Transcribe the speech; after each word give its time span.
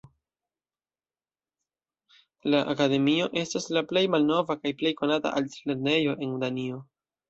La 2.55 2.63
akademio 2.75 3.31
estas 3.45 3.71
la 3.79 3.87
plej 3.95 4.07
malnova 4.17 4.59
kaj 4.65 4.77
plej 4.83 4.97
konata 5.05 5.39
altlernejo 5.43 6.21
en 6.29 6.39
Danio. 6.47 6.87